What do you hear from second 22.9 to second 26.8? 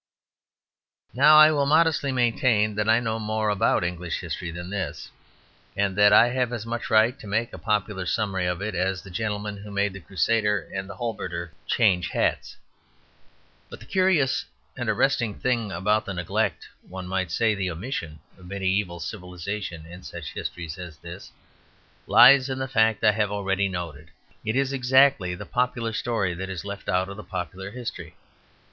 I have already noted. It is exactly the popular story that is